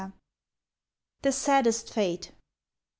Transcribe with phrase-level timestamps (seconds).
[1.21, 2.31] THE SADDEST FATE.